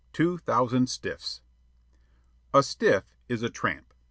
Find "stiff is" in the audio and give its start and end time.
2.63-3.43